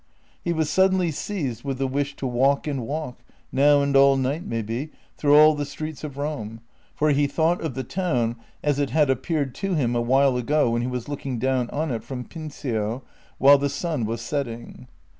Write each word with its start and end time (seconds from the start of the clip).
He 0.43 0.51
was 0.51 0.67
suddenly 0.67 1.11
seized 1.11 1.63
with 1.63 1.77
the 1.77 1.85
wish 1.85 2.15
to 2.15 2.25
walk 2.25 2.65
and 2.65 2.87
walk— 2.87 3.19
now 3.61 3.83
and 3.83 3.95
all 3.95 4.17
night 4.17 4.43
maybe— 4.43 4.89
through 5.17 5.37
all 5.37 5.53
the 5.53 5.63
streets 5.63 6.03
of 6.03 6.17
Rome, 6.17 6.61
for 6.95 7.11
he 7.11 7.27
thought 7.27 7.61
of 7.61 7.75
the 7.75 7.83
town 7.83 8.35
as 8.63 8.79
it 8.79 8.89
had 8.89 9.11
appeared 9.11 9.53
to 9.53 9.75
him 9.75 9.95
a 9.95 10.01
while 10.01 10.37
ago 10.37 10.71
when 10.71 10.81
he 10.81 10.87
was 10.87 11.07
looking 11.07 11.37
down 11.37 11.69
on 11.69 11.91
it 11.91 12.03
from 12.03 12.25
Pincio, 12.25 13.03
while 13.37 13.59
the 13.59 13.69
sun 13.69 14.05
was 14.07 14.21
setting. 14.21 14.87